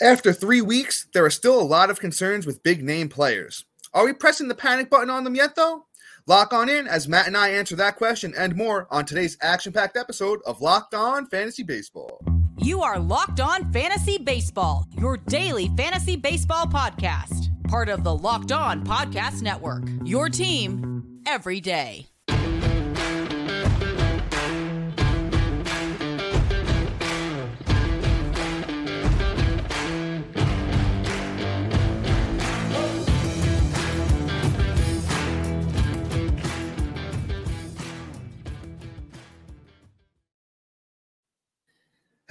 [0.00, 3.64] After three weeks, there are still a lot of concerns with big name players.
[3.92, 5.86] Are we pressing the panic button on them yet, though?
[6.26, 9.72] Lock on in as Matt and I answer that question and more on today's action
[9.72, 12.20] packed episode of Locked On Fantasy Baseball.
[12.58, 18.50] You are Locked On Fantasy Baseball, your daily fantasy baseball podcast, part of the Locked
[18.50, 19.84] On Podcast Network.
[20.04, 22.08] Your team every day.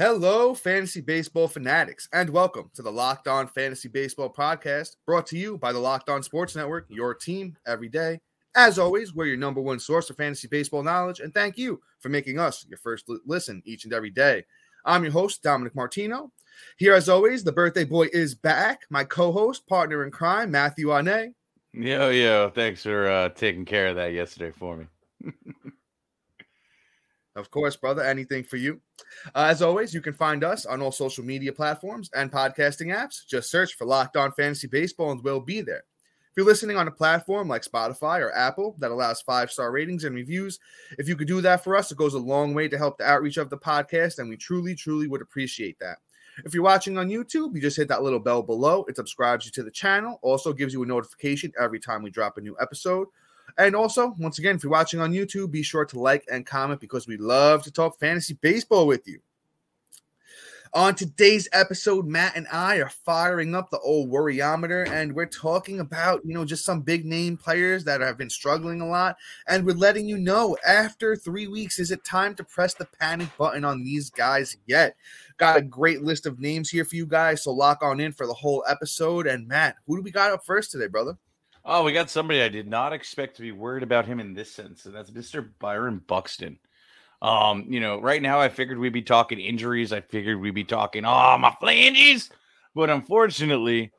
[0.06, 5.38] Hello, fantasy baseball fanatics, and welcome to the Locked On Fantasy Baseball podcast brought to
[5.38, 8.20] you by the Locked On Sports Network, your team every day.
[8.54, 12.10] As always, we're your number one source of fantasy baseball knowledge, and thank you for
[12.10, 14.44] making us your first listen each and every day.
[14.84, 16.34] I'm your host, Dominic Martino.
[16.76, 18.82] Here, as always, the birthday boy is back.
[18.90, 21.34] My co host, partner in crime, Matthew Arne.
[21.72, 24.86] Yo, yo, thanks for uh, taking care of that yesterday for me.
[27.36, 28.04] Of course, brother.
[28.04, 28.80] Anything for you.
[29.34, 33.26] Uh, as always, you can find us on all social media platforms and podcasting apps.
[33.26, 35.84] Just search for Locked On Fantasy Baseball and we'll be there.
[36.34, 40.04] If you're listening on a platform like Spotify or Apple that allows five star ratings
[40.04, 40.60] and reviews,
[40.98, 43.06] if you could do that for us, it goes a long way to help the
[43.06, 46.00] outreach of the podcast, and we truly, truly would appreciate that.
[46.44, 48.84] If you're watching on YouTube, you just hit that little bell below.
[48.88, 52.40] It subscribes you to the channel, also gives you a notification every time we drop
[52.40, 53.10] a new episode.
[53.58, 56.80] And also, once again, if you're watching on YouTube, be sure to like and comment
[56.82, 59.20] because we love to talk fantasy baseball with you.
[60.76, 65.80] On today's episode, Matt and I are firing up the old worryometer, and we're talking
[65.80, 69.16] about, you know, just some big name players that have been struggling a lot.
[69.48, 73.30] And we're letting you know after three weeks, is it time to press the panic
[73.38, 74.96] button on these guys yet?
[75.38, 78.26] Got a great list of names here for you guys, so lock on in for
[78.26, 79.28] the whole episode.
[79.28, 81.20] And Matt, who do we got up first today, brother?
[81.66, 84.52] Oh, we got somebody I did not expect to be worried about him in this
[84.52, 85.50] sense, and that's Mr.
[85.60, 86.60] Byron Buxton.
[87.22, 89.94] Um, you know, right now I figured we'd be talking injuries.
[89.94, 92.30] I figured we'd be talking, oh, my flanges.
[92.76, 93.94] But unfortunately,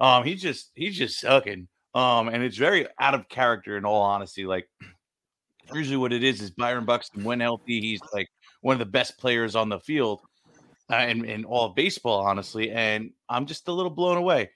[0.00, 1.68] um, he's just he's just sucking.
[1.94, 4.46] Um, and it's very out of character in all honesty.
[4.46, 4.66] Like
[5.74, 8.28] usually what it is is Byron Buxton, when healthy, he's like
[8.62, 10.20] one of the best players on the field
[10.90, 12.70] uh, in, in all baseball, honestly.
[12.70, 14.50] And I'm just a little blown away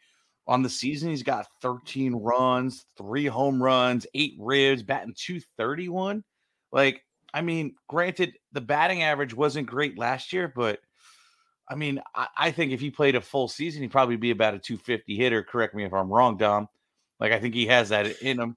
[0.46, 6.22] on the season, he's got 13 runs, three home runs, eight ribs, batting 231.
[6.70, 10.80] Like, I mean, granted, the batting average wasn't great last year, but
[11.68, 14.54] I mean, I, I, think if he played a full season, he'd probably be about
[14.54, 15.42] a 250 hitter.
[15.42, 16.68] Correct me if I'm wrong, Dom.
[17.18, 18.56] Like, I think he has that in him.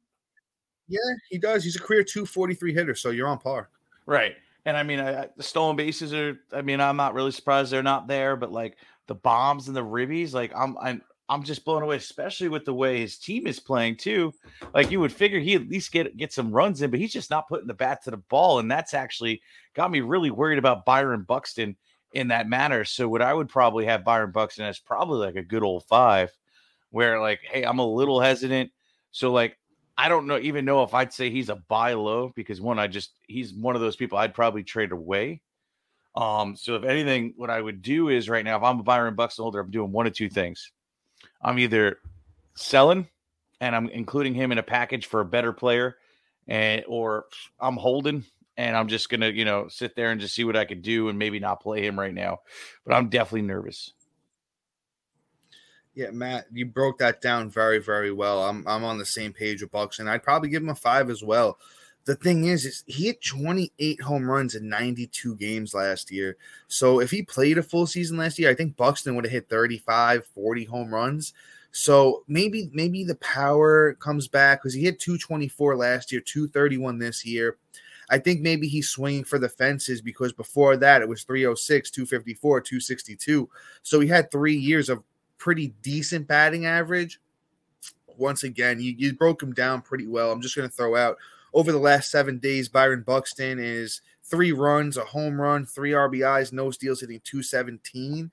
[0.89, 0.99] Yeah,
[1.29, 1.63] he does.
[1.63, 3.69] He's a career 243 hitter, so you're on par.
[4.05, 4.35] Right.
[4.65, 7.83] And I mean, I, the stolen bases are, I mean, I'm not really surprised they're
[7.83, 8.77] not there, but like
[9.07, 12.73] the bombs and the ribbies, like I'm, I'm, I'm just blown away, especially with the
[12.73, 14.33] way his team is playing too.
[14.73, 17.29] Like you would figure he at least get get some runs in, but he's just
[17.29, 19.41] not putting the bat to the ball, and that's actually
[19.73, 21.75] got me really worried about Byron Buxton
[22.13, 22.85] in that manner.
[22.85, 26.31] So what I would probably have Byron Buxton as probably like a good old five,
[26.91, 28.71] where like, hey, I'm a little hesitant.
[29.11, 29.57] So like,
[29.97, 32.87] I don't know even know if I'd say he's a buy low because one, I
[32.87, 35.41] just he's one of those people I'd probably trade away.
[36.15, 39.15] Um, so if anything, what I would do is right now, if I'm a Byron
[39.15, 40.71] Buxton holder, I'm doing one of two things.
[41.41, 41.99] I'm either
[42.55, 43.07] selling
[43.61, 45.97] and I'm including him in a package for a better player,
[46.47, 47.25] and or
[47.59, 48.23] I'm holding
[48.57, 51.09] and I'm just gonna, you know, sit there and just see what I could do
[51.09, 52.39] and maybe not play him right now.
[52.85, 53.93] But I'm definitely nervous.
[55.93, 58.43] Yeah, Matt, you broke that down very, very well.
[58.43, 61.09] I'm I'm on the same page with Bucks, and I'd probably give him a five
[61.09, 61.57] as well.
[62.07, 66.37] The thing is, is he had 28 home runs in 92 games last year.
[66.69, 69.49] So if he played a full season last year, I think Buxton would have hit
[69.49, 71.33] 35, 40 home runs.
[71.71, 77.25] So maybe maybe the power comes back because he hit 224 last year, 231 this
[77.25, 77.57] year.
[78.09, 82.61] I think maybe he's swinging for the fences because before that it was 306, 254,
[82.61, 83.49] 262.
[83.83, 85.03] So he had three years of
[85.37, 87.19] pretty decent batting average.
[88.15, 90.31] Once again, you, you broke him down pretty well.
[90.31, 91.17] I'm just going to throw out
[91.57, 96.53] over the last seven days, Byron Buxton is three runs, a home run, three RBIs,
[96.53, 98.29] no steals, hitting 217.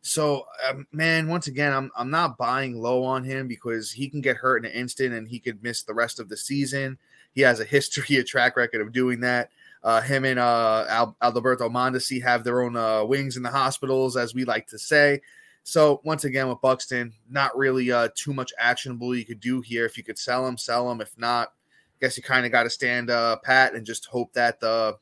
[0.00, 4.20] So, um, man, once again, I'm I'm not buying low on him because he can
[4.20, 6.96] get hurt in an instant and he could miss the rest of the season.
[7.32, 9.50] He has a history, a track record of doing that.
[9.82, 14.16] Uh, him and uh, Al- Alberto Mondesi have their own uh, wings in the hospitals,
[14.16, 15.20] as we like to say.
[15.64, 19.84] So once again, with Buxton, not really uh, too much actionable you could do here.
[19.84, 21.00] If you could sell him, sell him.
[21.00, 21.52] If not,
[22.00, 24.96] guess you kind of got to stand uh, pat and just hope that the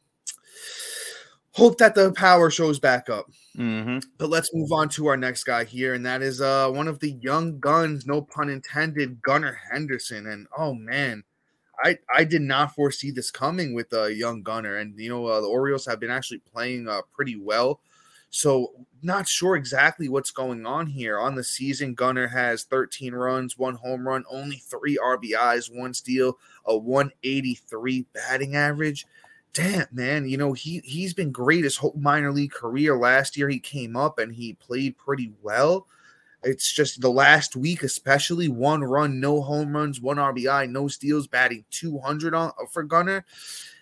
[1.53, 3.27] hope that the power shows back up.
[3.57, 3.99] Mm-hmm.
[4.19, 7.01] But let's move on to our next guy here, and that is uh one of
[7.01, 10.27] the young guns, no pun intended, Gunnar Henderson.
[10.27, 11.25] And oh man,
[11.83, 14.77] I I did not foresee this coming with a uh, young Gunnar.
[14.77, 17.81] and you know uh, the Orioles have been actually playing uh, pretty well.
[18.37, 21.19] So not sure exactly what's going on here.
[21.19, 26.39] On the season, Gunnar has 13 runs, one home run, only three RBIs, one steal,
[26.67, 29.07] a 183 batting average
[29.57, 32.95] damn man, you know he he's been great his whole minor league career.
[32.95, 35.87] Last year he came up and he played pretty well.
[36.43, 41.27] It's just the last week, especially one run, no home runs, one RBI, no steals,
[41.27, 43.25] batting 200 on for Gunnar.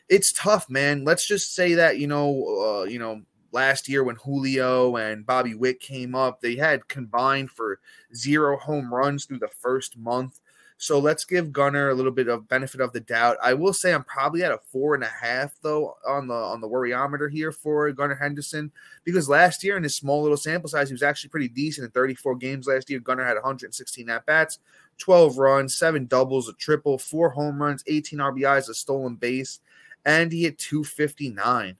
[0.08, 1.04] It's tough, man.
[1.04, 3.22] Let's just say that you know, uh, you know,
[3.54, 7.80] last year when Julio and Bobby Witt came up, they had combined for
[8.14, 10.40] zero home runs through the first month.
[10.76, 13.38] So let's give Gunnar a little bit of benefit of the doubt.
[13.40, 16.60] I will say I'm probably at a four and a half though on the on
[16.60, 18.72] the worryometer here for Gunnar Henderson
[19.04, 21.90] because last year in his small little sample size he was actually pretty decent in
[21.92, 22.98] 34 games last year.
[22.98, 24.58] Gunnar had 116 at bats,
[24.98, 29.60] 12 runs, seven doubles, a triple, four home runs, 18 RBIs, a stolen base,
[30.04, 31.76] and he hit 259.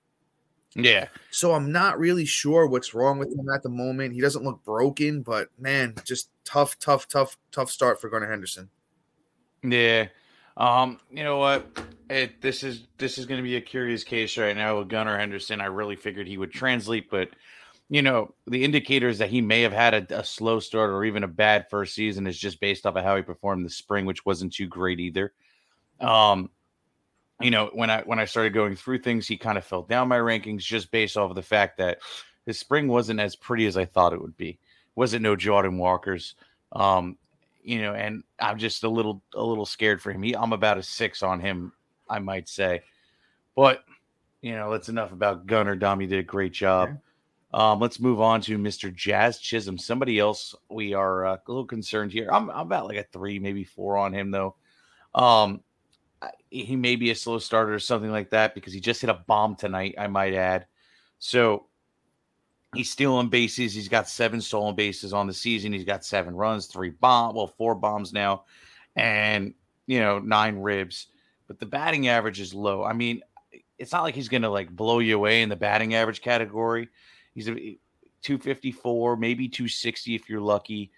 [0.74, 1.08] Yeah.
[1.30, 4.14] So I'm not really sure what's wrong with him at the moment.
[4.14, 8.70] He doesn't look broken, but man, just tough, tough, tough, tough start for Gunnar Henderson.
[9.62, 10.08] Yeah.
[10.56, 11.66] Um, you know what?
[12.10, 15.18] It this is this is going to be a curious case right now with Gunnar
[15.18, 15.60] Henderson.
[15.60, 17.30] I really figured he would translate, but
[17.88, 21.24] you know the indicators that he may have had a, a, slow start or even
[21.24, 24.24] a bad first season is just based off of how he performed the spring, which
[24.24, 25.32] wasn't too great either.
[26.00, 26.50] Um,
[27.44, 30.08] you know when I when I started going through things, he kind of fell down
[30.08, 31.98] my rankings just based off of the fact that
[32.46, 34.58] his spring wasn't as pretty as I thought it would be.
[34.94, 36.36] wasn't no Jordan Walkers.
[36.72, 37.18] Um,
[37.62, 40.22] you know, and I'm just a little a little scared for him.
[40.22, 41.72] He, I'm about a six on him,
[42.08, 42.80] I might say,
[43.54, 43.84] but
[44.40, 45.76] you know, that's enough about Gunnar.
[45.76, 46.98] Dommy did a great job.
[47.52, 48.92] Um, let's move on to Mr.
[48.92, 49.76] Jazz Chisholm.
[49.76, 52.28] Somebody else we are uh, a little concerned here.
[52.32, 54.56] I'm, I'm, about like a three, maybe four on him though.
[55.14, 55.60] Um,
[56.50, 59.14] he may be a slow starter or something like that because he just hit a
[59.14, 59.94] bomb tonight.
[59.98, 60.66] I might add.
[61.18, 61.66] So
[62.74, 63.72] He's stealing bases.
[63.72, 65.72] He's got seven stolen bases on the season.
[65.72, 68.44] He's got seven runs, three bomb, well, four bombs now,
[68.96, 69.54] and
[69.86, 71.06] you know nine ribs.
[71.46, 72.82] But the batting average is low.
[72.82, 73.22] I mean,
[73.78, 76.88] it's not like he's to like blow you away in the batting average category.
[77.34, 77.54] He's a
[78.22, 80.90] 254, maybe 260 if you're lucky.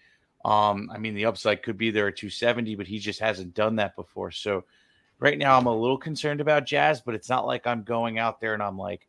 [0.44, 3.76] Um, I mean, the upside could be there at 270, but he just hasn't done
[3.76, 4.30] that before.
[4.30, 4.64] So
[5.18, 8.40] right now, I'm a little concerned about Jazz, but it's not like I'm going out
[8.40, 9.06] there and I'm like,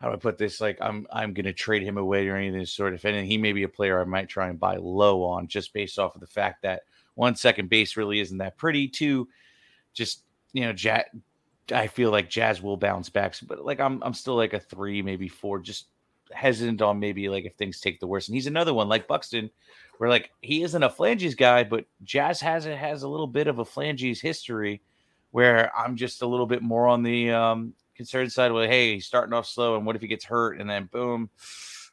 [0.00, 0.60] how do I put this?
[0.60, 2.94] Like I'm I'm to trade him away or anything sort.
[2.94, 5.72] If anything, he may be a player I might try and buy low on just
[5.72, 6.82] based off of the fact that
[7.14, 8.88] one second base really isn't that pretty.
[8.88, 9.28] Two,
[9.94, 10.20] just
[10.52, 11.04] you know, Jazz.
[11.72, 15.00] I feel like Jazz will bounce back, but like I'm I'm still like a three,
[15.00, 15.86] maybe four, just
[16.32, 18.28] hesitant on maybe like if things take the worst.
[18.28, 19.50] And he's another one like Buxton,
[19.98, 23.46] where like he isn't a flanges guy, but Jazz has it has a little bit
[23.46, 24.80] of a flanges history
[25.30, 29.06] where I'm just a little bit more on the um concerned side With hey he's
[29.06, 30.60] starting off slow and what if he gets hurt?
[30.60, 31.30] And then boom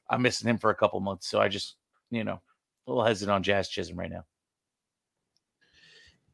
[0.10, 1.28] i'm missing him for a couple months.
[1.28, 1.76] So i just
[2.10, 2.40] you know
[2.88, 4.26] a little hesitant on jazz chisholm right now.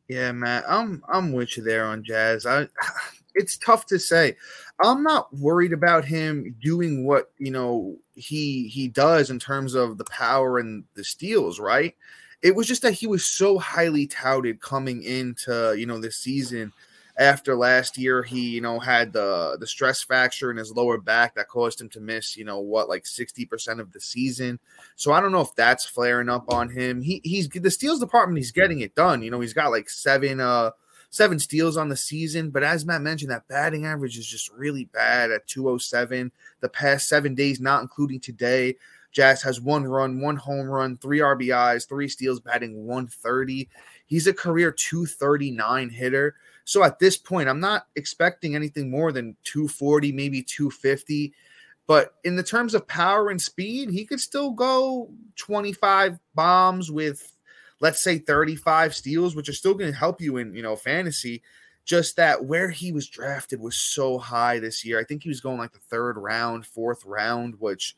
[0.08, 2.46] Yeah man i'm i'm with you there on jazz.
[2.46, 2.68] I
[3.36, 4.36] it's tough to say.
[4.84, 9.97] I'm not worried about him doing what you know he he does in terms of
[9.97, 11.95] the power and the steals right?
[12.42, 16.74] It was just that he was so highly touted coming into you know this season.
[17.19, 21.36] After last year he you know had the the stress fracture in his lower back
[21.36, 24.59] that caused him to miss you know what like 60% of the season.
[24.95, 27.02] So i don't know if that's flaring up on him.
[27.02, 29.21] He he's the steals department he's getting it done.
[29.21, 30.71] You know he's got like seven uh
[31.09, 34.85] seven steals on the season but as matt mentioned that batting average is just really
[34.85, 38.76] bad at 207 the past seven days not including today
[39.11, 43.68] jazz has one run one home run three rbis three steals batting 130
[44.07, 46.35] he's a career 239 hitter.
[46.66, 51.33] So at this point, I'm not expecting anything more than 240, maybe 250.
[51.85, 57.31] But in the terms of power and speed, he could still go 25 bombs with,
[57.80, 61.42] let's say, 35 steals, which are still going to help you in, you know, fantasy.
[61.86, 65.00] Just that where he was drafted was so high this year.
[65.00, 67.96] I think he was going like the third round, fourth round, which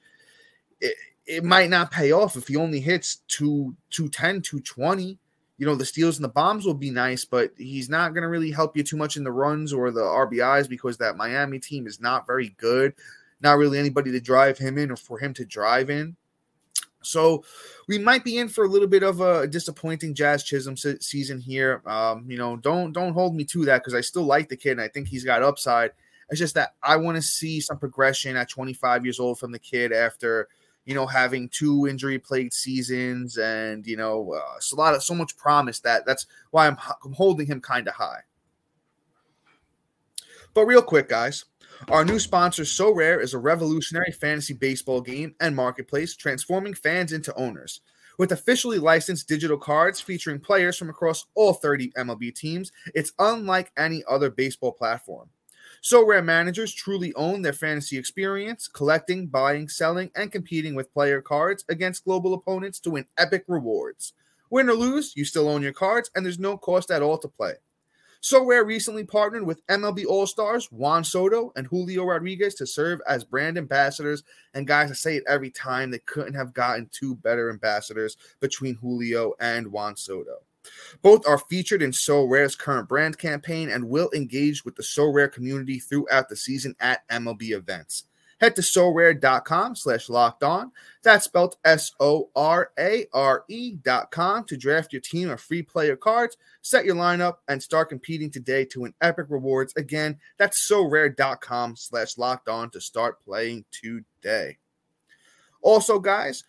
[0.80, 0.96] it,
[1.26, 5.18] it might not pay off if he only hits two, 210, 220
[5.60, 8.30] you know, the steals and the bombs will be nice, but he's not going to
[8.30, 11.86] really help you too much in the runs or the RBIs because that Miami team
[11.86, 12.94] is not very good.
[13.42, 16.16] Not really anybody to drive him in or for him to drive in.
[17.02, 17.44] So
[17.88, 21.40] we might be in for a little bit of a disappointing Jazz Chisholm se- season
[21.40, 21.82] here.
[21.86, 24.72] Um, you know, don't don't hold me to that because I still like the kid
[24.72, 25.92] and I think he's got upside.
[26.30, 29.60] It's just that I want to see some progression at 25 years old from the
[29.60, 30.48] kid after
[30.86, 35.14] you know having two injury plagued seasons and you know uh, a lot of so
[35.14, 38.22] much promise that that's why I'm, I'm holding him kind of high.
[40.54, 41.46] But real quick, guys,
[41.88, 47.34] our new sponsor, Sorare, is a revolutionary fantasy baseball game and marketplace transforming fans into
[47.36, 47.82] owners.
[48.18, 53.72] With officially licensed digital cards featuring players from across all 30 MLB teams, it's unlike
[53.78, 55.30] any other baseball platform.
[55.82, 61.64] Sorare managers truly own their fantasy experience, collecting, buying, selling, and competing with player cards
[61.70, 64.12] against global opponents to win epic rewards.
[64.50, 67.30] Win or lose, you still own your cards, and there's no cost at all to
[67.30, 67.54] play.
[68.22, 73.24] Sorare recently partnered with MLB All Stars Juan Soto and Julio Rodriguez to serve as
[73.24, 74.24] brand ambassadors.
[74.54, 78.76] And guys, I say it every time, they couldn't have gotten two better ambassadors between
[78.76, 80.40] Julio and Juan Soto.
[81.02, 85.80] Both are featured in Sorare's current brand campaign and will engage with the Sorare community
[85.80, 88.04] throughout the season at MLB events.
[88.40, 90.72] Head to sorare.com slash locked on.
[91.04, 95.42] That's spelled S O R A R E dot com to draft your team of
[95.42, 99.74] free player cards, set your lineup, and start competing today to win epic rewards.
[99.76, 104.58] Again, that's sorare.com slash locked on to start playing today.
[105.62, 106.46] Also, guys,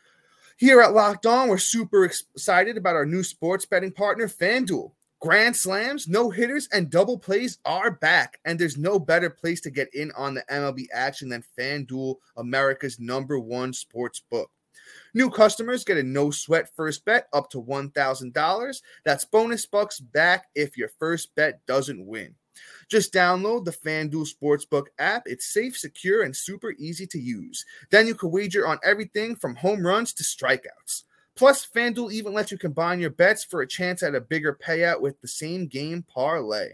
[0.56, 4.92] here at Locked On, we're super excited about our new sports betting partner, FanDuel.
[5.20, 9.70] Grand slams, no hitters, and double plays are back, and there's no better place to
[9.70, 14.50] get in on the MLB action than FanDuel, America's number one sports book.
[15.12, 18.82] New customers get a no sweat first bet up to $1,000.
[19.04, 22.34] That's bonus bucks back if your first bet doesn't win.
[22.88, 25.22] Just download the FanDuel Sportsbook app.
[25.26, 27.64] It's safe, secure, and super easy to use.
[27.90, 31.04] Then you can wager on everything from home runs to strikeouts.
[31.40, 35.00] Plus, FanDuel even lets you combine your bets for a chance at a bigger payout
[35.00, 36.72] with the same game parlay.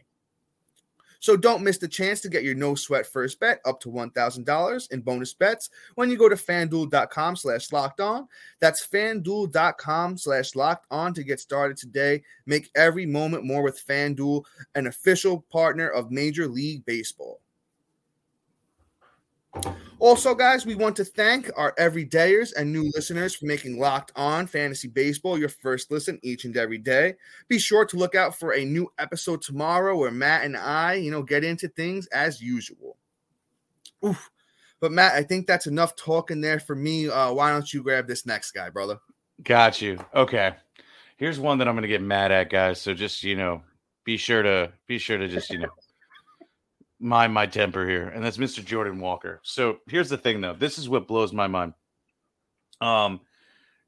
[1.20, 4.90] So don't miss the chance to get your no sweat first bet up to $1,000
[4.90, 8.26] in bonus bets when you go to fanduel.com slash locked on.
[8.58, 12.24] That's fanduel.com slash locked on to get started today.
[12.44, 14.42] Make every moment more with FanDuel,
[14.74, 17.40] an official partner of Major League Baseball.
[19.98, 24.46] Also, guys, we want to thank our everydayers and new listeners for making Locked On
[24.46, 27.14] Fantasy Baseball your first listen each and every day.
[27.48, 31.10] Be sure to look out for a new episode tomorrow where Matt and I, you
[31.10, 32.98] know, get into things as usual.
[34.04, 34.30] Oof.
[34.80, 37.08] But Matt, I think that's enough talking there for me.
[37.08, 38.98] Uh, why don't you grab this next guy, brother?
[39.42, 39.98] Got you.
[40.14, 40.52] Okay.
[41.16, 42.80] Here's one that I'm going to get mad at, guys.
[42.80, 43.62] So just you know,
[44.04, 45.70] be sure to be sure to just you know
[47.00, 48.64] mind my temper here, and that's Mr.
[48.64, 49.40] Jordan Walker.
[49.42, 50.54] So here's the thing, though.
[50.54, 51.74] This is what blows my mind.
[52.80, 53.20] Um,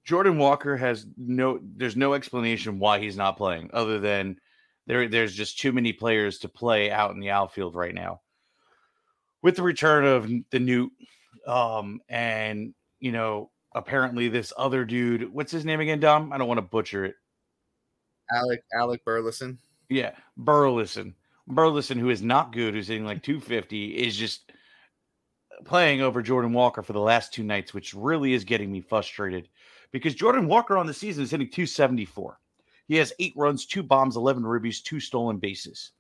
[0.05, 1.61] Jordan Walker has no.
[1.63, 4.39] There's no explanation why he's not playing, other than
[4.87, 5.09] there.
[5.09, 8.21] There's just too many players to play out in the outfield right now.
[9.43, 10.93] With the return of the Newt,
[11.47, 16.33] um, and you know, apparently this other dude, what's his name again, Dom?
[16.33, 17.15] I don't want to butcher it.
[18.33, 19.59] Alec Alec Burleson.
[19.89, 21.15] Yeah, Burleson.
[21.49, 24.53] Burleson, who is not good, who's hitting like 250, is just
[25.65, 29.49] playing over Jordan Walker for the last two nights, which really is getting me frustrated
[29.91, 32.39] because Jordan Walker on the season is hitting 274.
[32.87, 35.93] He has eight runs, two bombs, 11 ribbies, two stolen bases.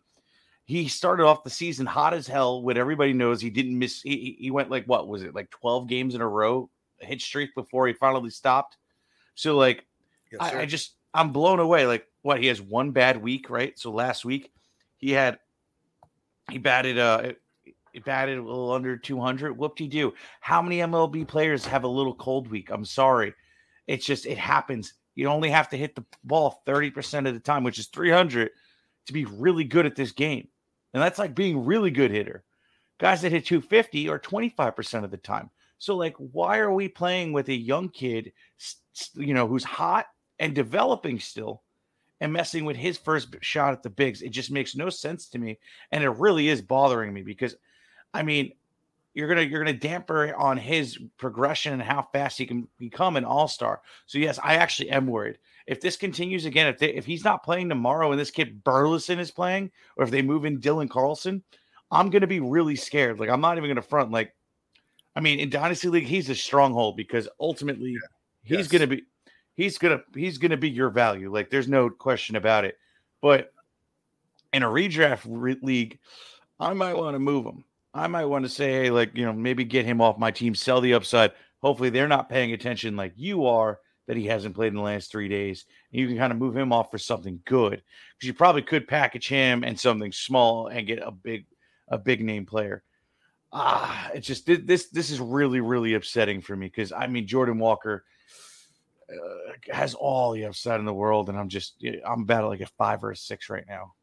[0.64, 2.62] He started off the season hot as hell.
[2.62, 4.02] What everybody knows, he didn't miss.
[4.02, 7.55] He, he went like what was it, like 12 games in a row, hit streak
[7.55, 8.76] before he finally stopped.
[9.35, 9.87] So like,
[10.31, 11.87] yes, I, I just I'm blown away.
[11.87, 13.78] Like what he has one bad week, right?
[13.78, 14.52] So last week
[14.99, 15.38] he had
[16.50, 17.33] he batted uh
[17.93, 19.57] he batted a little under 200.
[19.57, 20.14] Whoop de do.
[20.40, 22.71] How many MLB players have a little cold week?
[22.71, 23.35] I'm sorry.
[23.87, 24.95] It's just it happens.
[25.14, 28.50] You only have to hit the ball 30% of the time, which is 300
[29.07, 30.47] to be really good at this game.
[30.95, 32.45] And that's like being really good hitter.
[32.99, 35.50] Guys that hit 250 are 25% of the time.
[35.78, 38.33] So like why are we playing with a young kid
[39.14, 40.07] you know who's hot
[40.38, 41.62] and developing still
[42.21, 44.23] and messing with his first shot at the bigs.
[44.23, 45.59] It just makes no sense to me,
[45.93, 47.57] and it really is bothering me because,
[48.13, 48.53] I mean,
[49.15, 53.25] you're gonna you're gonna damper on his progression and how fast he can become an
[53.25, 53.81] all star.
[54.07, 56.67] So yes, I actually am worried if this continues again.
[56.69, 60.11] If they, if he's not playing tomorrow and this kid Burleson is playing, or if
[60.11, 61.43] they move in Dylan Carlson,
[61.91, 63.19] I'm gonna be really scared.
[63.19, 64.11] Like I'm not even gonna front.
[64.11, 64.35] Like,
[65.17, 67.99] I mean, in Dynasty League, he's a stronghold because ultimately yeah.
[68.45, 68.69] he's yes.
[68.69, 69.03] gonna be
[69.59, 71.31] he's gonna he's gonna be your value.
[71.31, 72.79] Like there's no question about it.
[73.21, 73.53] But
[74.55, 75.99] in a redraft re- league,
[76.59, 77.65] I might want to move him.
[77.93, 80.55] I might want to say, hey, like you know, maybe get him off my team,
[80.55, 81.33] sell the upside.
[81.61, 85.11] Hopefully, they're not paying attention like you are that he hasn't played in the last
[85.11, 85.67] three days.
[85.93, 87.83] And you can kind of move him off for something good
[88.17, 91.45] because you probably could package him and something small and get a big
[91.88, 92.85] a big name player.
[93.53, 97.59] ah, it's just this this is really really upsetting for me because I mean Jordan
[97.59, 98.05] Walker
[99.11, 102.67] uh, has all the upside in the world, and I'm just I'm about like a
[102.67, 103.95] five or a six right now.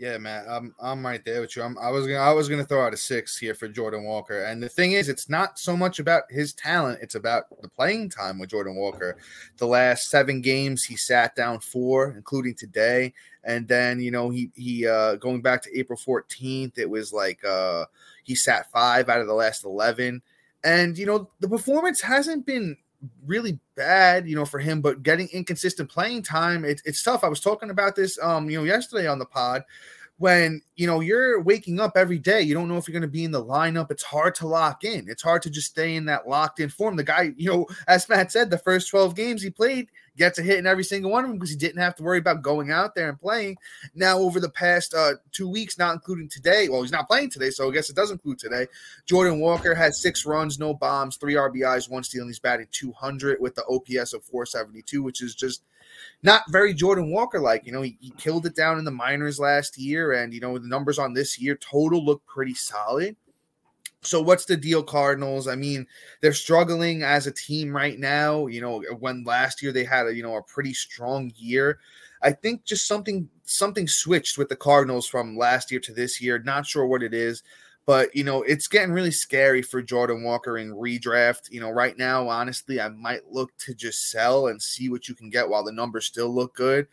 [0.00, 1.62] Yeah, man, I'm I'm right there with you.
[1.62, 4.44] I'm, I was gonna I was gonna throw out a six here for Jordan Walker,
[4.44, 8.08] and the thing is, it's not so much about his talent; it's about the playing
[8.08, 9.18] time with Jordan Walker.
[9.58, 13.12] The last seven games, he sat down four, including today,
[13.44, 17.44] and then you know he he uh, going back to April 14th, it was like
[17.44, 17.84] uh,
[18.24, 20.22] he sat five out of the last 11,
[20.64, 22.74] and you know the performance hasn't been
[23.24, 27.24] really bad, you know, for him, but getting inconsistent playing time, it, it's tough.
[27.24, 29.64] I was talking about this, um, you know, yesterday on the pod
[30.20, 33.08] when you know you're waking up every day you don't know if you're going to
[33.08, 33.90] be in the lineup.
[33.90, 35.08] It's hard to lock in.
[35.08, 36.94] It's hard to just stay in that locked in form.
[36.96, 39.88] The guy you know as matt said the first 12 games he played
[40.20, 42.18] gets a hit in every single one of them because he didn't have to worry
[42.18, 43.56] about going out there and playing
[43.94, 47.48] now over the past uh, two weeks not including today well he's not playing today
[47.48, 48.66] so i guess it does include today
[49.06, 53.40] jordan walker has six runs no bombs three rbis one steal and he's batting 200
[53.40, 55.62] with the ops of 472 which is just
[56.22, 57.66] not very Jordan Walker like.
[57.66, 60.58] You know, he, he, killed it down in the minors last year, and you know
[60.58, 63.16] the numbers on this year total look pretty solid.
[64.02, 65.46] So what's the deal, Cardinals?
[65.46, 65.86] I mean,
[66.22, 68.46] they're struggling as a team right now.
[68.46, 71.78] You know, when last year they had a you know a pretty strong year.
[72.22, 76.38] I think just something something switched with the Cardinals from last year to this year.
[76.38, 77.42] Not sure what it is.
[77.86, 81.50] But you know, it's getting really scary for Jordan Walker in redraft.
[81.50, 85.14] You know, right now, honestly, I might look to just sell and see what you
[85.14, 86.86] can get while the numbers still look good.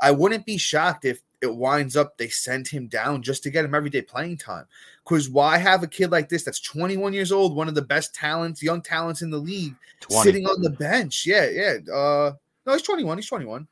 [0.00, 3.64] I wouldn't be shocked if it winds up they send him down just to get
[3.64, 4.66] him everyday playing time.
[5.04, 8.14] Because why have a kid like this that's 21 years old, one of the best
[8.14, 10.22] talents, young talents in the league, 20.
[10.22, 11.26] sitting on the bench?
[11.26, 11.76] Yeah, yeah.
[11.92, 12.32] Uh,
[12.66, 13.18] no, he's 21.
[13.18, 13.66] He's 21.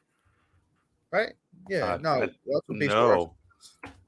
[1.11, 1.35] Right?
[1.68, 1.94] Yeah.
[1.94, 2.28] Uh, no.
[2.68, 3.35] no.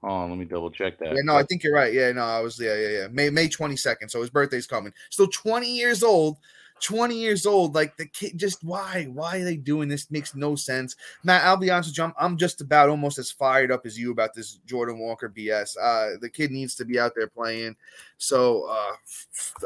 [0.02, 1.08] Oh, let me double check that.
[1.08, 1.92] Yeah, no, I think you're right.
[1.92, 3.06] Yeah, no, I was yeah, yeah, yeah.
[3.10, 4.92] May May 22nd, so his birthday's coming.
[5.10, 6.36] Still 20 years old.
[6.80, 7.74] 20 years old.
[7.74, 9.08] Like the kid, just why?
[9.12, 10.10] Why are they doing this?
[10.10, 10.96] Makes no sense.
[11.24, 12.04] Matt, I'll be honest with you.
[12.04, 15.76] I'm, I'm just about almost as fired up as you about this Jordan Walker BS.
[15.80, 17.76] Uh, the kid needs to be out there playing.
[18.18, 18.92] So, uh,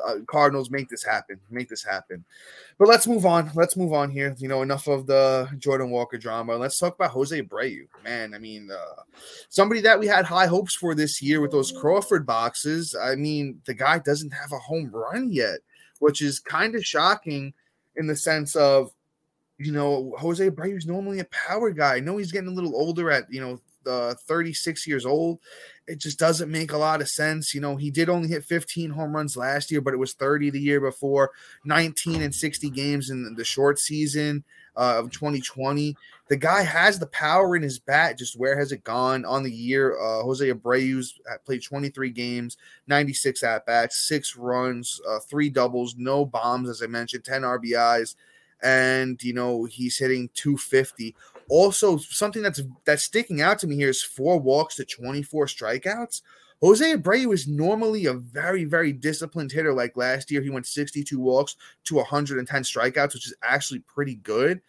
[0.06, 1.40] uh, Cardinals make this happen.
[1.50, 2.24] Make this happen.
[2.78, 3.50] But let's move on.
[3.54, 4.34] Let's move on here.
[4.38, 6.56] You know, enough of the Jordan Walker drama.
[6.56, 7.86] Let's talk about Jose Abreu.
[8.04, 9.02] Man, I mean, uh,
[9.48, 12.94] somebody that we had high hopes for this year with those Crawford boxes.
[13.00, 15.60] I mean, the guy doesn't have a home run yet,
[16.02, 17.54] which is kind of shocking
[17.94, 18.92] in the sense of,
[19.58, 21.94] you know, Jose Abreu is normally a power guy.
[21.94, 25.38] I know he's getting a little older at, you know, uh, 36 years old.
[25.88, 27.54] It just doesn't make a lot of sense.
[27.54, 30.50] You know, he did only hit 15 home runs last year, but it was 30
[30.50, 31.32] the year before,
[31.64, 34.44] 19 and 60 games in the short season
[34.76, 35.96] uh, of 2020.
[36.28, 38.16] The guy has the power in his bat.
[38.16, 39.98] Just where has it gone on the year?
[39.98, 46.24] Uh, Jose Abreu's played 23 games, 96 at bats, six runs, uh, three doubles, no
[46.24, 48.14] bombs, as I mentioned, 10 RBIs
[48.62, 51.14] and you know he's hitting 250
[51.48, 56.22] also, something that's that's sticking out to me here is four walks to 24 strikeouts.
[56.62, 59.72] Jose Abreu is normally a very, very disciplined hitter.
[59.72, 64.60] Like last year, he went 62 walks to 110 strikeouts, which is actually pretty good.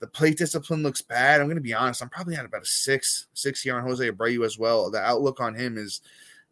[0.00, 1.40] The plate discipline looks bad.
[1.40, 2.02] I'm going to be honest.
[2.02, 4.90] I'm probably at about a six, six here on Jose Abreu as well.
[4.90, 6.02] The outlook on him is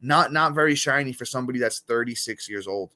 [0.00, 2.90] not not very shiny for somebody that's 36 years old.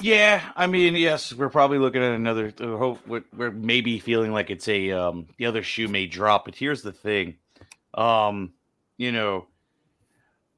[0.00, 2.52] Yeah, I mean, yes, we're probably looking at another.
[2.60, 6.46] Uh, hope we're maybe feeling like it's a um, the other shoe may drop.
[6.46, 7.36] But here's the thing,
[7.94, 8.52] um,
[8.96, 9.46] you know,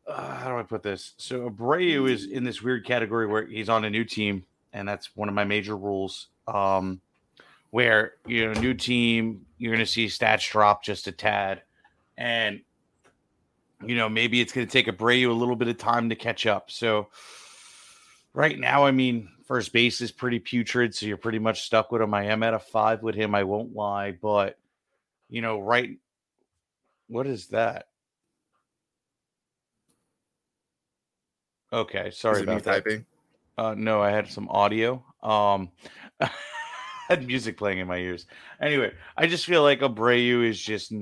[0.06, 1.12] uh, how do I put this?
[1.18, 5.14] So Abreu is in this weird category where he's on a new team, and that's
[5.14, 6.28] one of my major rules.
[6.48, 7.00] Um,
[7.70, 11.60] where you know, new team, you're going to see stats drop just a tad,
[12.16, 12.62] and
[13.84, 16.46] you know maybe it's going to take Abreu a little bit of time to catch
[16.46, 16.70] up.
[16.70, 17.08] So
[18.36, 22.02] right now, I mean, first base is pretty putrid, so you're pretty much stuck with
[22.02, 22.14] him.
[22.14, 24.58] I am at a five with him, I won't lie, but
[25.28, 25.98] you know, right
[27.08, 27.86] what is that?
[31.72, 32.84] Okay, sorry about that.
[32.84, 33.06] Typing?
[33.58, 35.04] Uh, no, I had some audio.
[35.22, 35.70] Um,
[36.20, 36.30] I
[37.08, 38.26] had music playing in my ears.
[38.60, 40.92] Anyway, I just feel like Abreu is just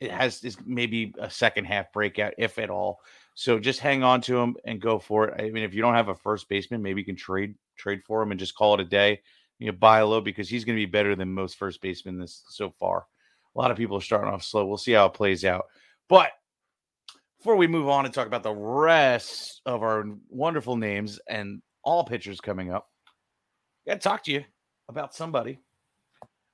[0.00, 3.00] it has is maybe a second half breakout, if at all.
[3.34, 5.40] So just hang on to him and go for it.
[5.40, 8.22] I mean, if you don't have a first baseman, maybe you can trade trade for
[8.22, 9.22] him and just call it a day.
[9.58, 12.42] You know, buy low because he's going to be better than most first basemen this
[12.48, 13.06] so far.
[13.54, 14.66] A lot of people are starting off slow.
[14.66, 15.66] We'll see how it plays out.
[16.08, 16.30] But
[17.38, 22.04] before we move on and talk about the rest of our wonderful names and all
[22.04, 22.88] pitchers coming up,
[23.86, 24.44] I got to talk to you
[24.88, 25.58] about somebody.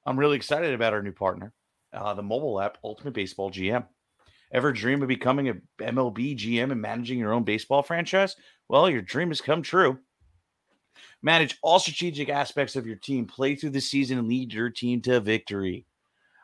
[0.07, 1.53] I'm really excited about our new partner,
[1.93, 3.87] uh, the mobile app Ultimate Baseball GM.
[4.51, 8.35] Ever dream of becoming a MLB GM and managing your own baseball franchise?
[8.69, 9.99] Well, your dream has come true.
[11.23, 15.01] Manage all strategic aspects of your team, play through the season, and lead your team
[15.03, 15.85] to victory.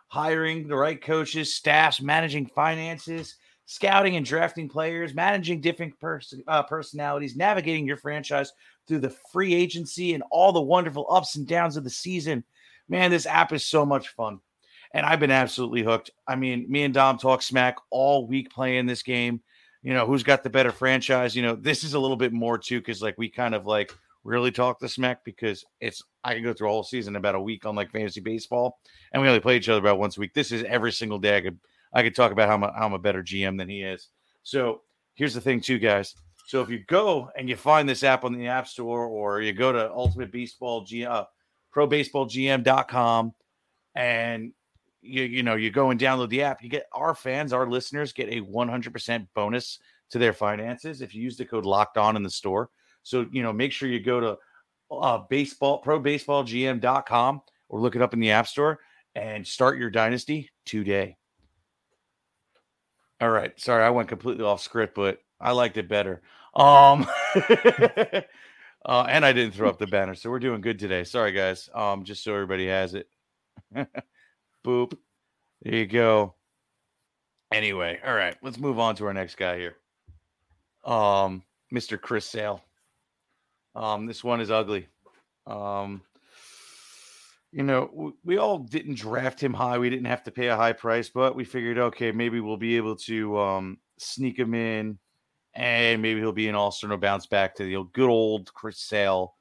[0.09, 3.37] Hiring the right coaches, staffs, managing finances,
[3.67, 8.53] scouting and drafting players, managing different pers- uh, personalities, navigating your franchise
[8.87, 12.45] through the free agency and all the wonderful ups and downs of the season.
[12.89, 14.41] Man, this app is so much fun.
[14.95, 16.11] And I've been absolutely hooked.
[16.27, 19.43] I mean, me and Dom talk smack all week playing this game.
[19.83, 21.37] You know, who's got the better franchise?
[21.37, 23.93] You know, this is a little bit more too, because like we kind of like
[24.23, 27.41] really talk the smack because it's I can go through a whole season about a
[27.41, 28.79] week on like fantasy baseball,
[29.13, 30.33] and we only play each other about once a week.
[30.33, 31.59] This is every single day I could
[31.93, 34.09] I could talk about how I'm a, how I'm a better GM than he is.
[34.43, 34.83] So
[35.15, 36.15] here's the thing, too, guys.
[36.47, 39.53] So if you go and you find this app on the App Store, or you
[39.53, 41.25] go to Ultimate Baseball G, uh,
[41.75, 43.33] ProBaseballGM.com,
[43.95, 44.53] and
[45.05, 48.13] you you know you go and download the app, you get our fans, our listeners
[48.13, 49.79] get a 100% bonus
[50.11, 52.71] to their finances if you use the code Locked On in the store.
[53.03, 54.39] So you know make sure you go to
[54.91, 58.81] uh, baseball ProBaseballGM.com or look it up in the App Store
[59.15, 61.17] and start your dynasty today.
[63.21, 63.59] All right.
[63.59, 66.23] Sorry, I went completely off script, but I liked it better.
[66.55, 67.07] Um
[68.87, 71.05] uh, and I didn't throw up the banner, so we're doing good today.
[71.05, 71.69] Sorry, guys.
[71.75, 73.09] Um, just so everybody has it.
[74.65, 74.97] Boop.
[75.63, 76.35] There you go.
[77.53, 79.77] Anyway, all right, let's move on to our next guy here.
[80.85, 82.01] Um, Mr.
[82.01, 82.63] Chris Sale.
[83.75, 84.89] Um, this one is ugly.
[85.47, 86.03] Um,
[87.53, 89.79] you know, we all didn't draft him high.
[89.79, 92.77] We didn't have to pay a high price, but we figured, okay, maybe we'll be
[92.77, 94.99] able to um, sneak him in,
[95.55, 99.35] and maybe he'll be an all-star and bounce back to the good old Chris Sale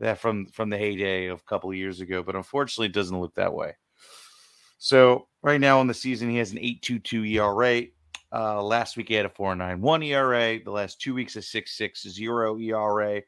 [0.00, 2.22] that from from the heyday of a couple years ago.
[2.22, 3.76] But unfortunately, it doesn't look that way.
[4.82, 7.82] So right now in the season, he has an 8.22 ERA.
[8.32, 10.58] Uh, last week he had a 4.91 ERA.
[10.58, 13.22] The last two weeks a 6.60 ERA.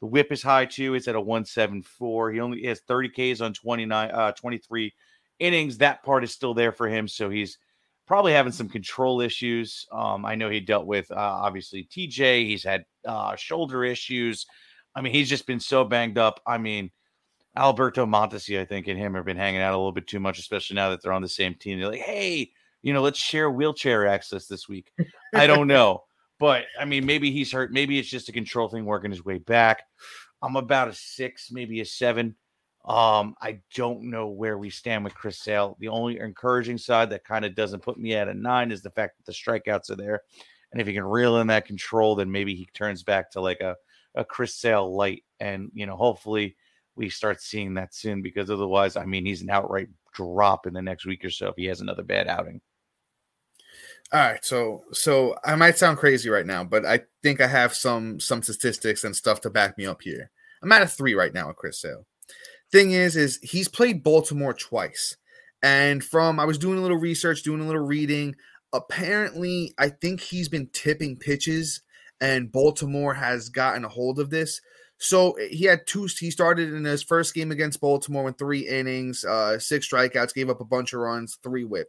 [0.00, 0.94] The whip is high too.
[0.94, 2.30] It's at a 174.
[2.30, 4.94] He only has 30 Ks on 29, uh, 23
[5.40, 5.78] innings.
[5.78, 7.08] That part is still there for him.
[7.08, 7.58] So he's
[8.06, 9.88] probably having some control issues.
[9.90, 12.46] Um, I know he dealt with uh, obviously TJ.
[12.46, 14.46] He's had uh, shoulder issues.
[14.94, 16.40] I mean, he's just been so banged up.
[16.46, 16.92] I mean,
[17.56, 20.38] Alberto Mondesi, I think, and him have been hanging out a little bit too much,
[20.38, 21.78] especially now that they're on the same team.
[21.78, 22.50] They're like, hey,
[22.82, 24.92] you know, let's share wheelchair access this week.
[25.34, 26.04] I don't know.
[26.38, 27.72] But I mean, maybe he's hurt.
[27.72, 29.82] Maybe it's just a control thing working his way back.
[30.42, 32.34] I'm about a six, maybe a seven.
[32.86, 35.76] Um, I don't know where we stand with Chris Sale.
[35.80, 38.90] The only encouraging side that kind of doesn't put me at a nine is the
[38.90, 40.22] fact that the strikeouts are there.
[40.72, 43.60] And if he can reel in that control, then maybe he turns back to like
[43.60, 43.76] a,
[44.14, 45.24] a Chris Sale light.
[45.40, 46.56] And, you know, hopefully
[46.96, 50.82] we start seeing that soon because otherwise, I mean, he's an outright drop in the
[50.82, 52.60] next week or so if he has another bad outing.
[54.12, 57.74] All right, so so I might sound crazy right now, but I think I have
[57.74, 60.30] some some statistics and stuff to back me up here.
[60.62, 62.04] I'm at a three right now with Chris Sale.
[62.72, 65.16] Thing is, is he's played Baltimore twice,
[65.62, 68.34] and from I was doing a little research, doing a little reading.
[68.72, 71.82] Apparently, I think he's been tipping pitches,
[72.20, 74.60] and Baltimore has gotten a hold of this.
[75.02, 76.08] So he had two.
[76.18, 80.50] He started in his first game against Baltimore in three innings, uh, six strikeouts, gave
[80.50, 81.88] up a bunch of runs, three whip.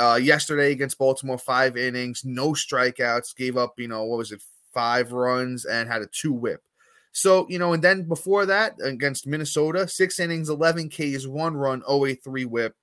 [0.00, 4.42] Uh, yesterday against Baltimore, five innings, no strikeouts, gave up, you know, what was it,
[4.72, 6.62] five runs and had a two whip.
[7.12, 11.82] So, you know, and then before that against Minnesota, six innings, 11 Ks, one run,
[11.86, 12.74] 083 whip.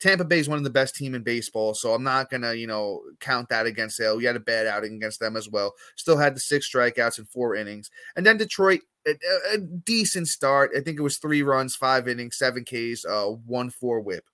[0.00, 2.66] Tampa Bay is one of the best team in baseball, so I'm not gonna, you
[2.66, 4.16] know, count that against Sale.
[4.16, 5.74] We had a bad outing against them as well.
[5.96, 10.72] Still had the six strikeouts in four innings, and then Detroit, a, a decent start.
[10.76, 14.24] I think it was three runs, five innings, seven Ks, uh, one four whip.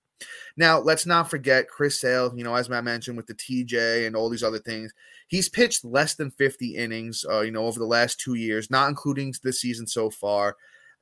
[0.57, 4.15] Now, let's not forget Chris Sale, you know, as Matt mentioned with the TJ and
[4.15, 4.93] all these other things.
[5.27, 8.89] He's pitched less than 50 innings, uh, you know, over the last two years, not
[8.89, 10.57] including this season so far.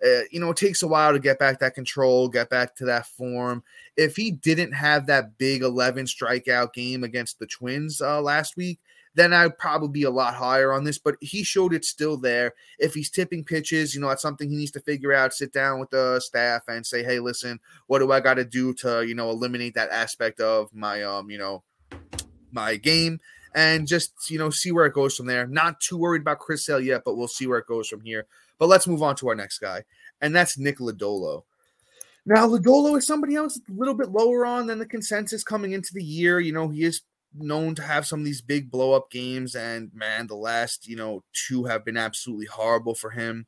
[0.05, 2.85] Uh, you know, it takes a while to get back that control, get back to
[2.85, 3.61] that form.
[3.97, 8.79] If he didn't have that big 11 strikeout game against the Twins uh, last week,
[9.15, 10.97] then I'd probably be a lot higher on this.
[10.97, 12.53] But he showed it's still there.
[12.77, 15.33] If he's tipping pitches, you know, that's something he needs to figure out.
[15.33, 18.73] Sit down with the staff and say, hey, listen, what do I got to do
[18.75, 21.63] to, you know, eliminate that aspect of my, um, you know,
[22.51, 23.19] my game
[23.55, 25.47] and just, you know, see where it goes from there.
[25.47, 28.25] Not too worried about Chris Sale yet, but we'll see where it goes from here.
[28.57, 29.83] But let's move on to our next guy,
[30.21, 31.43] and that's Nick Lodolo.
[32.25, 35.93] Now, Lodolo is somebody else a little bit lower on than the consensus coming into
[35.93, 36.39] the year.
[36.39, 37.01] You know, he is
[37.33, 40.95] known to have some of these big blow up games, and man, the last you
[40.95, 43.45] know two have been absolutely horrible for him.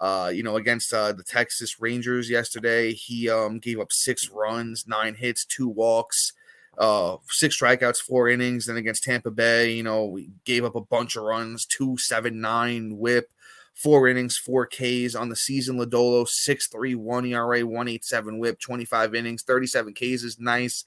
[0.00, 4.86] Uh, you know, against uh, the Texas Rangers yesterday, he um, gave up six runs,
[4.88, 6.32] nine hits, two walks.
[6.78, 8.66] uh, six strikeouts, four innings.
[8.66, 12.40] Then against Tampa Bay, you know, we gave up a bunch of runs, two seven
[12.40, 13.30] nine whip,
[13.74, 15.78] four innings, four Ks on the season.
[15.78, 20.22] Lodolo, six three one ERA, one eight seven whip, twenty five innings, thirty seven Ks
[20.24, 20.84] is nice.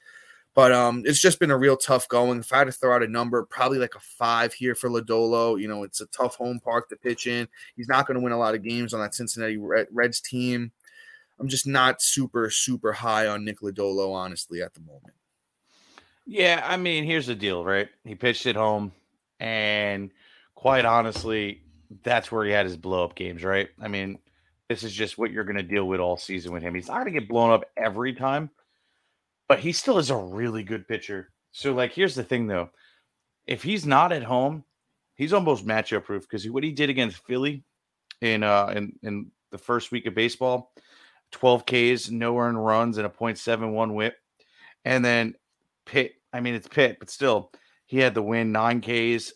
[0.55, 2.39] But um, it's just been a real tough going.
[2.39, 5.59] If I had to throw out a number, probably like a five here for Lodolo.
[5.61, 7.47] You know, it's a tough home park to pitch in.
[7.75, 10.71] He's not going to win a lot of games on that Cincinnati Reds team.
[11.39, 15.13] I'm just not super, super high on Nick Lodolo, honestly, at the moment.
[16.25, 17.89] Yeah, I mean, here's the deal, right?
[18.05, 18.93] He pitched at home,
[19.39, 20.09] and
[20.55, 21.61] quite honestly,
[22.03, 23.69] that's where he had his blow up games, right?
[23.81, 24.17] I mean,
[24.69, 26.73] this is just what you're going to deal with all season with him.
[26.73, 28.49] He's not going to get blown up every time,
[29.47, 31.31] but he still is a really good pitcher.
[31.51, 32.69] So, like, here's the thing though
[33.45, 34.63] if he's not at home,
[35.15, 37.63] he's almost matchup proof because what he did against Philly
[38.21, 40.73] in uh in in the first week of baseball,
[41.31, 44.17] 12 Ks, no earned runs, and a 0.71 whip.
[44.84, 45.36] And then
[45.86, 47.51] Pitt, I mean, it's Pitt, but still,
[47.86, 49.34] he had the win, nine Ks,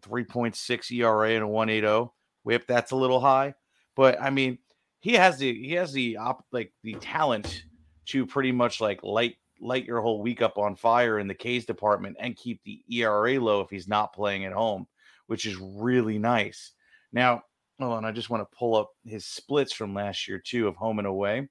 [0.00, 2.10] 3.6 ERA, and a 180
[2.42, 2.66] whip.
[2.66, 3.54] That's a little high.
[3.94, 4.58] But I mean,
[5.00, 7.64] he has the he has the op like the talent
[8.06, 11.64] to pretty much like light light your whole week up on fire in the K's
[11.64, 14.86] department and keep the ERA low if he's not playing at home,
[15.26, 16.72] which is really nice.
[17.12, 17.44] Now,
[17.80, 20.76] oh, and I just want to pull up his splits from last year too of
[20.76, 21.48] home and away.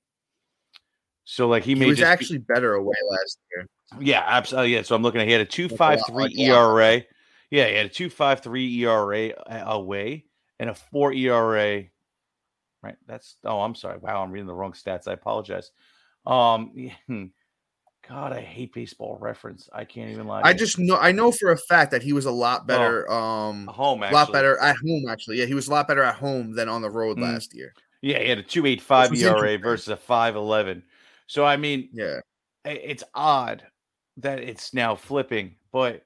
[1.24, 3.67] So like he, he was actually be, better away last year.
[4.00, 4.74] Yeah, absolutely.
[4.74, 7.04] Yeah, so I'm looking at he had a two five three ERA.
[7.50, 10.26] Yeah, he had a two five three ERA away
[10.60, 11.84] and a four ERA.
[12.84, 12.95] Right.
[13.08, 14.00] That's oh, I'm sorry.
[14.00, 15.08] Wow, I'm reading the wrong stats.
[15.08, 15.71] I apologize.
[16.26, 17.26] Um, hmm.
[18.12, 19.69] God, I hate baseball reference.
[19.71, 20.41] I can't even lie.
[20.43, 23.15] I just know I know for a fact that he was a lot better oh,
[23.15, 25.38] um home, a lot better at home actually.
[25.38, 27.21] Yeah, he was a lot better at home than on the road mm.
[27.21, 27.74] last year.
[28.02, 30.84] Yeah, he had a 285 ERA versus a 511.
[31.28, 32.19] So I mean, yeah.
[32.65, 33.63] It's odd
[34.17, 36.04] that it's now flipping, but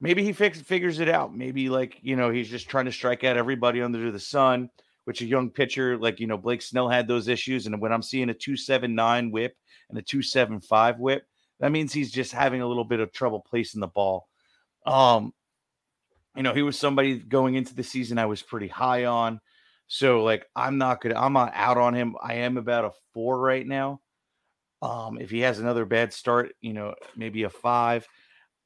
[0.00, 1.34] maybe he fix, figures it out.
[1.34, 4.68] Maybe like, you know, he's just trying to strike out everybody under the sun,
[5.06, 8.02] which a young pitcher like, you know, Blake Snell had those issues and when I'm
[8.02, 9.56] seeing a 279 whip
[9.88, 11.24] and a 275 whip,
[11.60, 14.28] that means he's just having a little bit of trouble placing the ball.
[14.86, 15.32] Um,
[16.36, 19.40] you know, he was somebody going into the season I was pretty high on.
[19.88, 22.14] So like I'm not gonna I'm not out on him.
[22.22, 24.00] I am about a four right now.
[24.80, 28.06] Um, if he has another bad start, you know, maybe a five.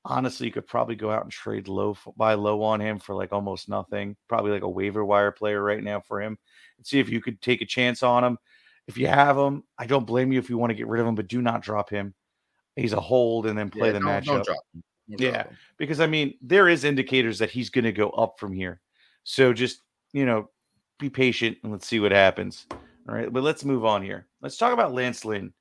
[0.04, 3.32] Honestly, you could probably go out and trade low buy low on him for like
[3.32, 4.16] almost nothing.
[4.28, 6.36] Probably like a waiver wire player right now for him.
[6.76, 8.38] And see if you could take a chance on him.
[8.88, 11.06] If you have him, I don't blame you if you want to get rid of
[11.06, 12.14] him, but do not drop him
[12.76, 14.44] he's a hold and then play yeah, the matchup.
[15.06, 15.44] yeah,
[15.76, 18.80] because I mean, there is indicators that he's going to go up from here.
[19.24, 19.80] So just
[20.12, 20.50] you know,
[20.98, 22.66] be patient and let's see what happens.
[22.70, 24.26] All right, but let's move on here.
[24.40, 25.52] Let's talk about Lance Lynn.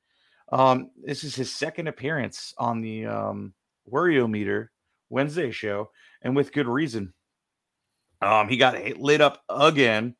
[0.51, 3.53] Um, this is his second appearance on the um,
[3.91, 4.67] Worryometer
[5.09, 5.89] Wednesday show,
[6.21, 7.13] and with good reason.
[8.21, 10.15] Um, he got lit up again.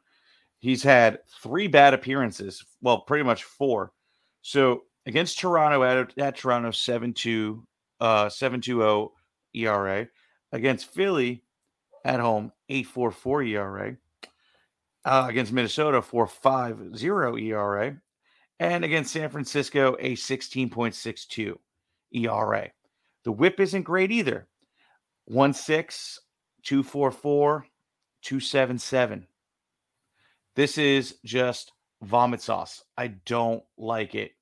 [0.60, 2.66] He's had three bad appearances.
[2.82, 3.92] Well, pretty much four.
[4.42, 7.64] So against Toronto at, at Toronto 7 2
[8.00, 8.62] uh 7
[9.54, 10.08] ERA
[10.52, 11.44] against Philly
[12.06, 13.98] at home 844 ERA
[15.06, 17.98] uh, against Minnesota 450 ERA
[18.60, 21.58] and against San Francisco a 16.62
[22.14, 22.70] ERA.
[23.24, 24.48] The whip isn't great either.
[25.26, 26.20] 1 6
[26.64, 27.66] 244
[28.22, 29.28] 277.
[30.56, 32.84] This is just vomit sauce.
[32.98, 34.34] I don't like it.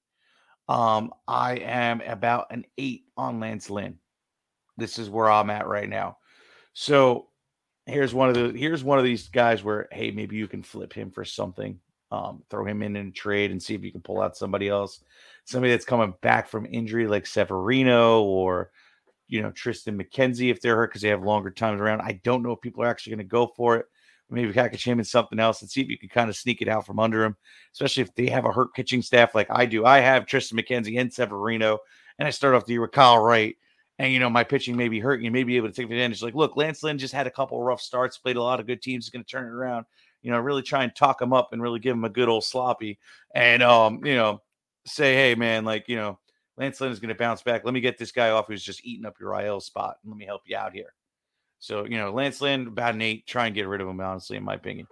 [0.70, 3.98] Um, I am about an eight on Lance Lynn.
[4.78, 6.18] This is where I'm at right now.
[6.74, 7.28] So
[7.88, 10.94] here's one of the here's one of these guys where hey maybe you can flip
[10.94, 11.80] him for something.
[12.12, 14.70] Um, throw him in in a trade and see if you can pull out somebody
[14.70, 15.04] else,
[15.44, 18.70] somebody that's coming back from injury like Severino or
[19.28, 22.02] you know Triston McKenzie if they're hurt because they have longer times around.
[22.02, 23.88] I don't know if people are actually going to go for it
[24.30, 26.68] maybe package him in something else and see if you can kind of sneak it
[26.68, 27.36] out from under him,
[27.74, 29.86] especially if they have a hurt pitching staff like I do.
[29.86, 31.80] I have Triston McKenzie and Severino,
[32.18, 33.56] and I start off the year with Kyle Wright.
[33.98, 35.22] And you know, my pitching may be hurt.
[35.22, 36.24] You may be able to take advantage.
[36.24, 38.82] Like, look, Lance Lynn just had a couple rough starts, played a lot of good
[38.82, 39.86] teams, He's going to turn it around.
[40.22, 42.44] You know, really try and talk him up and really give him a good old
[42.44, 43.00] sloppy.
[43.36, 44.42] And um, you know,
[44.86, 46.20] say, hey man, like, you know,
[46.58, 47.64] Lance Lynn is going to bounce back.
[47.64, 49.98] Let me get this guy off who's just eating up your IL spot.
[50.04, 50.94] And let me help you out here.
[51.60, 53.28] So, you know, Lance Lynn, about an eight.
[53.28, 54.88] Try and get rid of him, honestly, in my opinion.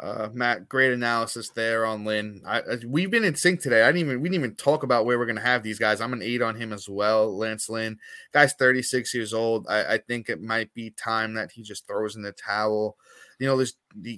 [0.00, 2.42] Uh, Matt, great analysis there on Lynn.
[2.44, 3.82] I, I, we've been in sync today.
[3.82, 6.00] I didn't even we didn't even talk about where we're gonna have these guys.
[6.00, 7.34] I'm an eight on him as well.
[7.36, 7.98] Lance Lynn,
[8.32, 9.66] guy's 36 years old.
[9.68, 12.96] I, I think it might be time that he just throws in the towel.
[13.38, 13.74] You know, this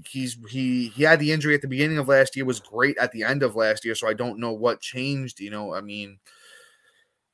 [0.08, 3.12] he's he he had the injury at the beginning of last year, was great at
[3.12, 3.94] the end of last year.
[3.94, 5.40] So I don't know what changed.
[5.40, 6.18] You know, I mean,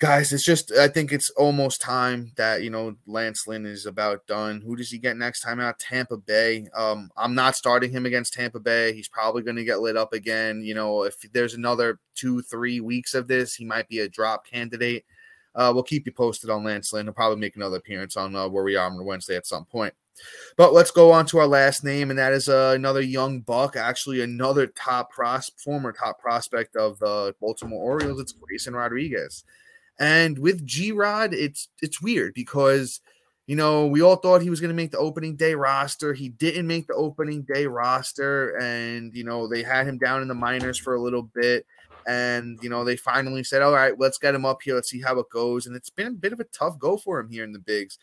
[0.03, 4.27] guys, it's just I think it's almost time that you know Lance Lynn is about
[4.27, 4.61] done.
[4.61, 5.79] Who does he get next time out?
[5.79, 6.67] Tampa Bay.
[6.75, 8.93] Um, I'm not starting him against Tampa Bay.
[8.95, 10.61] He's probably going to get lit up again.
[10.65, 14.45] You know, if there's another two, three weeks of this, he might be a drop
[14.45, 15.05] candidate.
[15.55, 17.07] Uh, we'll keep you posted on Lance Lynn.
[17.07, 19.95] He'll probably make another appearance on uh, where we are on Wednesday at some point.
[20.57, 23.77] But let's go on to our last name, and that is uh, another young buck,
[23.77, 28.21] actually another top pros, former top prospect of the Baltimore Orioles.
[28.21, 29.45] It's Grayson Rodriguez.
[30.03, 33.01] And with G Rod, it's it's weird because
[33.47, 36.13] you know we all thought he was going to make the opening day roster.
[36.13, 40.27] He didn't make the opening day roster, and you know they had him down in
[40.27, 41.65] the minors for a little bit.
[42.05, 44.75] And you know they finally said, "All right, let's get him up here.
[44.75, 47.21] Let's see how it goes." And it's been a bit of a tough go for
[47.21, 47.97] him here in the bigs.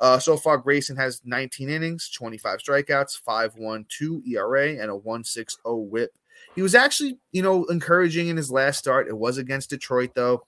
[0.00, 6.10] Uh, so far, Grayson has 19 innings, 25 strikeouts, 5.12 ERA, and a 1.60 WHIP.
[6.56, 9.06] He was actually, you know, encouraging in his last start.
[9.06, 10.42] It was against Detroit, though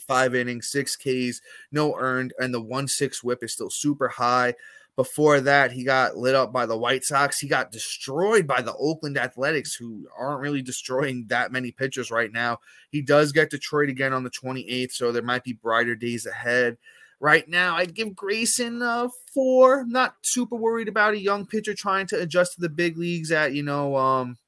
[0.00, 1.40] five innings, six Ks,
[1.72, 4.54] no earned, and the one six whip is still super high.
[4.96, 7.38] Before that, he got lit up by the White Sox.
[7.38, 12.32] He got destroyed by the Oakland Athletics, who aren't really destroying that many pitchers right
[12.32, 12.60] now.
[12.90, 16.78] He does get Detroit again on the 28th, so there might be brighter days ahead.
[17.20, 19.84] Right now, I'd give Grayson a four.
[19.86, 23.52] Not super worried about a young pitcher trying to adjust to the big leagues at,
[23.52, 24.38] you know, um,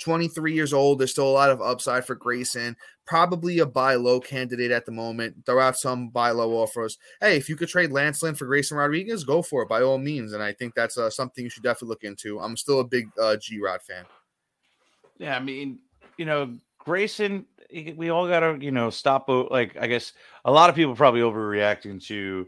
[0.00, 0.98] 23 years old.
[0.98, 2.76] There's still a lot of upside for Grayson.
[3.10, 5.44] Probably a buy low candidate at the moment.
[5.44, 6.96] Throw out some buy low offers.
[7.20, 9.98] Hey, if you could trade Lance Lynn for Grayson Rodriguez, go for it by all
[9.98, 10.32] means.
[10.32, 12.38] And I think that's uh, something you should definitely look into.
[12.38, 14.04] I'm still a big uh, G Rod fan.
[15.18, 15.80] Yeah, I mean,
[16.18, 17.46] you know, Grayson,
[17.96, 19.28] we all got to, you know, stop.
[19.28, 20.12] Like, I guess
[20.44, 22.46] a lot of people probably overreacting to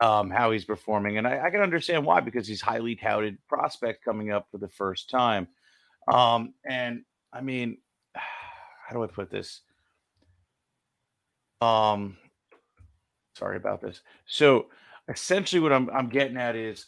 [0.00, 1.18] um, how he's performing.
[1.18, 4.66] And I, I, can understand why, because he's highly touted prospect coming up for the
[4.66, 5.46] first time.
[6.12, 7.78] Um, and I mean,
[8.90, 9.60] how do I put this?
[11.60, 12.16] Um,
[13.36, 14.00] sorry about this.
[14.26, 14.66] So
[15.08, 16.86] essentially, what I'm I'm getting at is,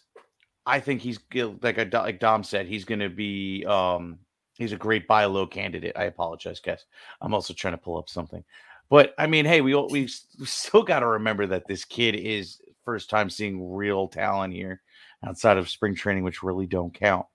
[0.66, 1.20] I think he's
[1.62, 4.18] like a, like Dom said, he's going to be um
[4.58, 5.92] he's a great buy low candidate.
[5.94, 6.86] I apologize, guys.
[7.20, 8.42] I'm also trying to pull up something,
[8.90, 10.08] but I mean, hey, we we,
[10.40, 14.82] we still got to remember that this kid is first time seeing real talent here
[15.24, 17.26] outside of spring training, which really don't count.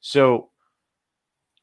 [0.00, 0.51] So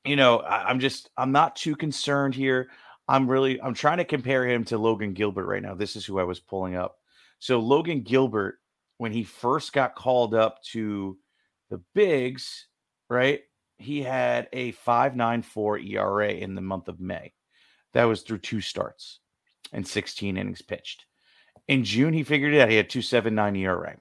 [0.06, 2.70] you know, I, am just I'm not too concerned here.
[3.08, 5.76] I'm really I'm trying to compare him to Logan Gilbert right now.
[5.76, 6.98] This is who I was pulling up.
[7.40, 8.60] So Logan Gilbert,
[8.98, 11.18] when he first got called up to
[11.70, 12.68] the bigs,
[13.10, 13.42] right?
[13.78, 17.34] He had a 5.94 ERA in the month of May.
[17.94, 19.20] That was through two starts
[19.72, 21.06] and 16 innings pitched.
[21.68, 22.70] In June, he figured it out.
[22.70, 23.96] He had 2.79 ERA.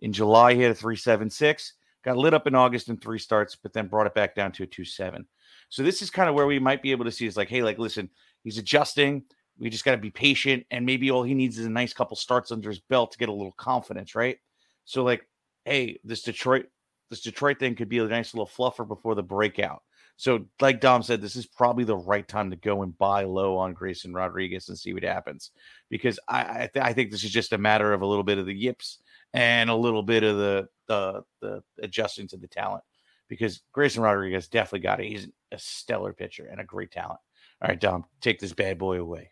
[0.00, 1.72] In July, he had a 3.76.
[2.04, 4.64] Got lit up in August in three starts, but then brought it back down to
[4.64, 5.24] a 2.7.
[5.68, 7.62] So this is kind of where we might be able to see is like, hey,
[7.62, 8.10] like, listen,
[8.42, 9.24] he's adjusting.
[9.58, 10.66] We just got to be patient.
[10.70, 13.28] And maybe all he needs is a nice couple starts under his belt to get
[13.28, 14.38] a little confidence, right?
[14.84, 15.26] So, like,
[15.64, 16.66] hey, this Detroit,
[17.10, 19.82] this Detroit thing could be a nice little fluffer before the breakout.
[20.16, 23.56] So, like Dom said, this is probably the right time to go and buy low
[23.56, 25.50] on Grayson Rodriguez and see what happens.
[25.90, 28.38] Because I I, th- I think this is just a matter of a little bit
[28.38, 32.84] of the yips and a little bit of the the the adjusting to the talent
[33.28, 35.08] because Grayson Rodriguez definitely got it.
[35.08, 37.20] He's a stellar pitcher and a great talent.
[37.62, 39.30] All right, Dom, take this bad boy away.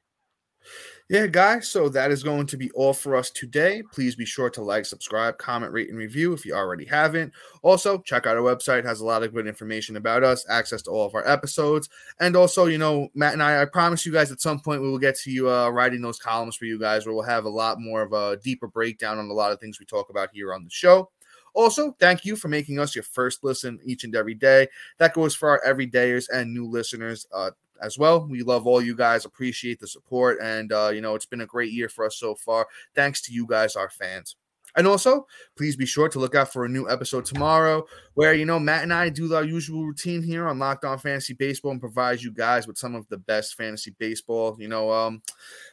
[1.08, 1.68] Yeah, guys.
[1.68, 3.82] So that is going to be all for us today.
[3.92, 7.32] Please be sure to like, subscribe, comment, rate, and review if you already haven't.
[7.62, 10.80] Also, check out our website; it has a lot of good information about us, access
[10.82, 11.88] to all of our episodes,
[12.20, 13.60] and also, you know, Matt and I.
[13.60, 16.18] I promise you guys, at some point, we will get to you uh, writing those
[16.18, 19.28] columns for you guys, where we'll have a lot more of a deeper breakdown on
[19.28, 21.10] a lot of things we talk about here on the show.
[21.54, 24.68] Also, thank you for making us your first listen each and every day.
[24.98, 28.26] That goes for our everydayers and new listeners uh, as well.
[28.26, 31.46] We love all you guys, appreciate the support, and uh, you know it's been a
[31.46, 32.66] great year for us so far.
[32.94, 34.36] Thanks to you guys, our fans.
[34.74, 37.84] And also, please be sure to look out for a new episode tomorrow
[38.14, 41.34] where, you know, Matt and I do our usual routine here on Locked On Fantasy
[41.34, 45.20] Baseball and provide you guys with some of the best fantasy baseball, you know, um,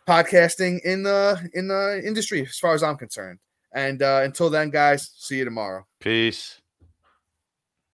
[0.07, 3.39] podcasting in the in the industry as far as I'm concerned.
[3.71, 5.85] And uh, until then, guys, see you tomorrow.
[5.99, 6.61] Peace.